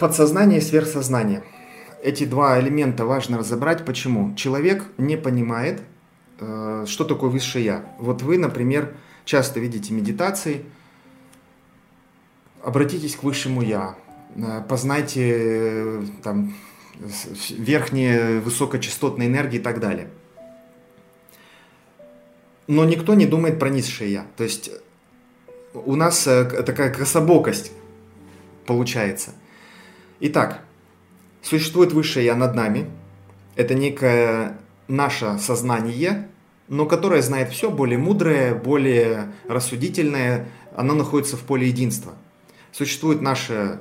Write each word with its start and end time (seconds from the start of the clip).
Подсознание 0.00 0.60
и 0.60 0.62
сверхсознание. 0.62 1.44
Эти 2.02 2.24
два 2.24 2.58
элемента 2.58 3.04
важно 3.04 3.36
разобрать. 3.36 3.84
Почему? 3.84 4.34
Человек 4.34 4.86
не 4.96 5.18
понимает, 5.18 5.82
э, 6.38 6.86
что 6.88 7.04
такое 7.04 7.28
высшее 7.28 7.64
я. 7.66 7.84
Вот 7.98 8.22
вы, 8.22 8.38
например, 8.38 8.94
часто 9.26 9.60
видите 9.60 9.92
медитации. 9.92 10.64
Обратитесь 12.62 13.14
к 13.14 13.22
высшему 13.22 13.60
я. 13.60 13.94
Э, 14.36 14.62
познайте 14.66 15.34
э, 15.36 16.02
там, 16.22 16.54
верхние 17.50 18.40
высокочастотные 18.40 19.28
энергии 19.28 19.58
и 19.58 19.62
так 19.62 19.80
далее. 19.80 20.08
Но 22.68 22.86
никто 22.86 23.12
не 23.12 23.26
думает 23.26 23.58
про 23.58 23.68
низшее 23.68 24.10
я. 24.10 24.26
То 24.38 24.44
есть 24.44 24.70
у 25.74 25.94
нас 25.94 26.22
такая 26.22 26.90
кособокость 26.90 27.72
получается– 28.64 29.34
Итак, 30.22 30.60
существует 31.42 31.92
высшее 31.92 32.26
Я 32.26 32.36
над 32.36 32.54
нами. 32.54 32.90
Это 33.56 33.74
некое 33.74 34.58
наше 34.86 35.38
сознание, 35.38 36.28
но 36.68 36.84
которое 36.84 37.22
знает 37.22 37.50
все, 37.50 37.70
более 37.70 37.98
мудрое, 37.98 38.54
более 38.54 39.32
рассудительное. 39.48 40.48
Оно 40.76 40.94
находится 40.94 41.38
в 41.38 41.40
поле 41.40 41.68
единства. 41.68 42.12
Существует 42.70 43.22
наше 43.22 43.80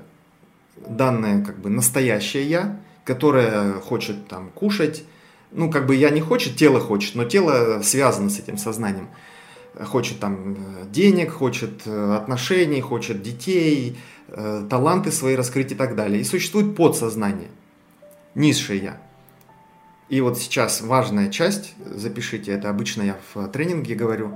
данное 0.78 1.44
как 1.44 1.60
бы 1.60 1.70
настоящее 1.70 2.44
Я, 2.48 2.80
которое 3.04 3.74
хочет 3.74 4.28
там 4.28 4.50
кушать, 4.52 5.04
ну, 5.52 5.70
как 5.70 5.88
бы 5.88 5.96
я 5.96 6.10
не 6.10 6.22
хочет, 6.22 6.56
тело 6.56 6.80
хочет, 6.80 7.16
но 7.16 7.26
тело 7.26 7.82
связано 7.82 8.30
с 8.30 8.40
этим 8.40 8.58
сознанием. 8.58 9.10
Хочет 9.86 10.20
там 10.20 10.58
денег, 10.92 11.32
хочет 11.32 11.84
э, 11.86 12.16
отношений, 12.16 12.82
хочет 12.82 13.22
детей, 13.22 13.98
Э, 14.32 14.64
таланты 14.70 15.12
свои 15.12 15.36
раскрыть 15.36 15.72
и 15.72 15.76
так 15.76 15.96
далее. 15.96 16.22
И 16.22 16.24
существует 16.24 16.76
подсознание, 16.76 17.50
низшее 18.36 18.80
я. 18.80 19.02
И 20.10 20.22
вот 20.22 20.38
сейчас 20.38 20.82
важная 20.82 21.30
часть, 21.30 21.74
запишите, 21.86 22.52
это 22.52 22.70
обычно 22.70 23.04
я 23.04 23.18
в 23.34 23.48
тренинге 23.48 23.96
говорю, 23.96 24.34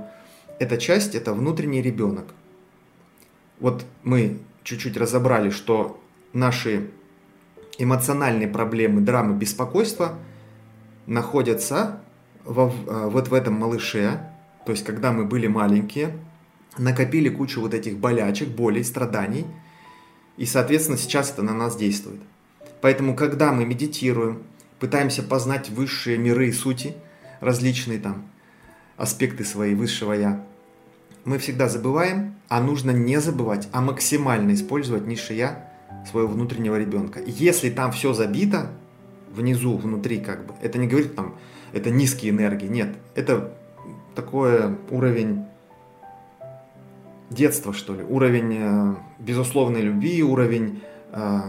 эта 0.58 0.78
часть– 0.78 1.14
это 1.16 1.32
внутренний 1.32 1.82
ребенок. 1.82 2.26
Вот 3.60 3.84
мы 4.02 4.38
чуть-чуть 4.62 4.96
разобрали, 4.96 5.50
что 5.50 6.00
наши 6.32 6.90
эмоциональные 7.78 8.48
проблемы, 8.48 9.00
драмы, 9.00 9.36
беспокойства 9.36 10.16
находятся 11.06 12.00
во, 12.44 12.68
э, 12.68 13.08
вот 13.08 13.28
в 13.28 13.34
этом 13.34 13.54
малыше, 13.54 14.20
то 14.66 14.72
есть 14.72 14.84
когда 14.84 15.12
мы 15.12 15.24
были 15.24 15.46
маленькие, 15.46 16.16
накопили 16.78 17.28
кучу 17.28 17.60
вот 17.60 17.74
этих 17.74 17.98
болячек, 17.98 18.48
болей, 18.48 18.84
страданий– 18.84 19.46
и, 20.36 20.46
соответственно, 20.46 20.98
сейчас 20.98 21.30
это 21.30 21.42
на 21.42 21.54
нас 21.54 21.76
действует. 21.76 22.20
Поэтому, 22.80 23.14
когда 23.14 23.52
мы 23.52 23.64
медитируем, 23.64 24.42
пытаемся 24.80 25.22
познать 25.22 25.70
высшие 25.70 26.18
миры 26.18 26.48
и 26.48 26.52
сути, 26.52 26.94
различные 27.40 27.98
там 27.98 28.24
аспекты 28.96 29.44
своей 29.44 29.74
высшего 29.74 30.12
Я, 30.12 30.44
мы 31.24 31.38
всегда 31.38 31.68
забываем, 31.68 32.34
а 32.48 32.60
нужно 32.60 32.90
не 32.90 33.20
забывать, 33.20 33.68
а 33.72 33.80
максимально 33.80 34.52
использовать 34.54 35.06
низшее 35.06 35.38
Я 35.38 35.70
своего 36.10 36.28
внутреннего 36.28 36.78
ребенка. 36.78 37.20
Если 37.24 37.70
там 37.70 37.92
все 37.92 38.12
забито, 38.12 38.70
внизу, 39.32 39.76
внутри 39.76 40.18
как 40.18 40.46
бы, 40.46 40.54
это 40.60 40.78
не 40.78 40.86
говорит 40.86 41.14
там, 41.16 41.36
это 41.72 41.90
низкие 41.90 42.30
энергии, 42.30 42.66
нет, 42.66 42.94
это 43.14 43.54
такой 44.14 44.76
уровень 44.90 45.44
детства, 47.30 47.72
что 47.72 47.94
ли, 47.94 48.02
уровень 48.02 48.56
э, 48.58 48.94
безусловной 49.18 49.82
любви, 49.82 50.22
уровень 50.22 50.82
э, 51.12 51.40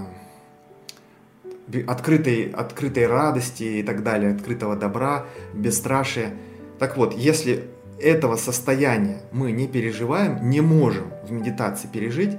открытой, 1.87 2.51
открытой 2.51 3.07
радости 3.07 3.63
и 3.63 3.83
так 3.83 4.03
далее, 4.03 4.33
открытого 4.33 4.75
добра, 4.75 5.25
бесстрашия. 5.53 6.33
Так 6.79 6.97
вот, 6.97 7.13
если 7.15 7.69
этого 7.99 8.35
состояния 8.35 9.21
мы 9.31 9.51
не 9.51 9.67
переживаем, 9.67 10.49
не 10.49 10.61
можем 10.61 11.11
в 11.23 11.31
медитации 11.31 11.87
пережить, 11.87 12.37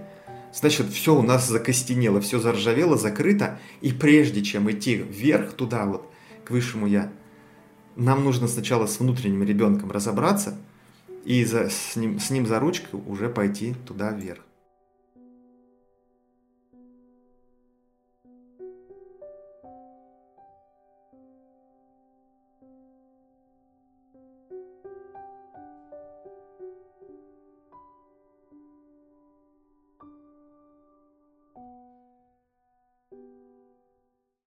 значит, 0.52 0.88
все 0.88 1.14
у 1.14 1.22
нас 1.22 1.48
закостенело, 1.48 2.20
все 2.20 2.38
заржавело, 2.38 2.96
закрыто, 2.96 3.58
и 3.80 3.92
прежде 3.92 4.42
чем 4.42 4.70
идти 4.70 4.96
вверх, 4.96 5.52
туда 5.52 5.84
вот, 5.86 6.10
к 6.44 6.50
высшему 6.50 6.86
Я, 6.86 7.10
нам 7.96 8.24
нужно 8.24 8.48
сначала 8.48 8.86
с 8.86 9.00
внутренним 9.00 9.42
ребенком 9.42 9.90
разобраться– 9.90 10.56
и 11.26 11.44
за, 11.44 11.68
с, 11.68 11.96
ним, 11.96 12.20
с 12.20 12.30
ним 12.30 12.46
за 12.46 12.60
ручку 12.60 13.02
уже 13.06 13.28
пойти 13.28 13.74
туда 13.84 14.12
вверх. 14.12 14.40